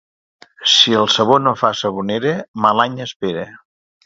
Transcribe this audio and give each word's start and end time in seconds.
Si 0.75 0.93
el 1.01 1.05
sabó 1.15 1.37
no 1.43 1.53
fa 1.59 1.71
sabonera, 1.83 2.33
mal 2.67 2.83
any 2.89 2.99
espera. 3.07 3.47